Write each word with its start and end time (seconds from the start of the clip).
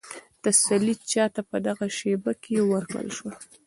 تسلي 0.43 0.95
چا 1.11 1.25
ته 1.33 1.41
په 1.49 1.57
دغه 1.67 1.85
شېبه 1.97 2.31
کې 2.43 2.55
ورکړل 2.71 3.07
شوه؟ 3.17 3.31